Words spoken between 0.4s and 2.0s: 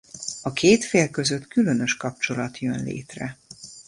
A két fél között különös